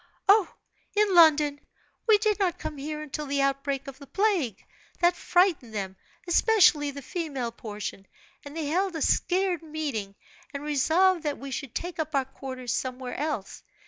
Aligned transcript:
"Oh, 0.27 0.55
in 0.95 1.13
London! 1.13 1.59
We 2.07 2.17
did 2.17 2.39
not 2.39 2.57
come 2.57 2.77
here 2.79 3.03
until 3.03 3.27
the 3.27 3.43
outbreak 3.43 3.85
of 3.87 3.99
the 3.99 4.07
plague 4.07 4.65
that 4.99 5.15
frightened 5.15 5.75
them, 5.75 5.95
especially 6.27 6.89
the 6.89 7.03
female 7.03 7.51
portion, 7.51 8.07
and 8.43 8.57
they 8.57 8.65
held 8.65 8.95
a 8.95 9.01
scared 9.03 9.61
meeting, 9.61 10.15
and 10.55 10.63
resolved 10.63 11.21
that 11.21 11.37
we 11.37 11.51
should 11.51 11.75
take 11.75 11.99
up 11.99 12.15
our 12.15 12.25
quarters 12.25 12.73
somewhere 12.73 13.13
else. 13.13 13.61